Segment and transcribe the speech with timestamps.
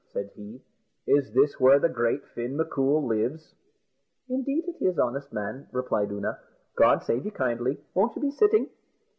[0.13, 0.63] said he;
[1.05, 3.53] "is this where the great Fin M'Coul lives?"
[4.27, 6.39] "Indeed it is, honest man," replied Oonagh;
[6.75, 8.71] "God save you kindly won't you be sitting?"